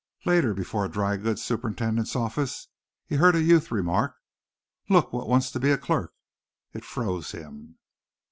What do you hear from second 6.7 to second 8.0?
It froze him.